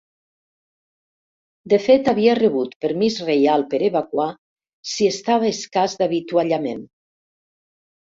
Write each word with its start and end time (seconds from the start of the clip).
De 1.73 1.79
fet 1.83 2.09
havia 2.13 2.33
rebut 2.41 2.73
permís 2.87 3.19
reial 3.29 3.67
per 3.75 3.83
evacuar 3.93 4.29
si 4.95 5.13
estava 5.15 5.55
escàs 5.55 5.99
d'avituallament. 6.03 6.87